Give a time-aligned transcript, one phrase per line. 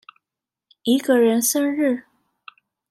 [0.81, 2.05] 一個人生日